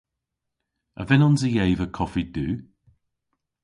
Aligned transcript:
A 1.01 1.03
vynnons 1.09 1.41
i 1.47 1.51
eva 1.67 1.85
koffi 1.97 2.23
du? 2.35 2.47